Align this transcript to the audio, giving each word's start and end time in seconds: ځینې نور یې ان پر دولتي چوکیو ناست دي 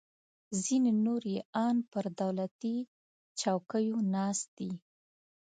ځینې 0.63 0.91
نور 1.05 1.21
یې 1.33 1.39
ان 1.65 1.75
پر 1.91 2.05
دولتي 2.21 2.77
چوکیو 3.39 3.97
ناست 4.15 4.47
دي 4.57 4.71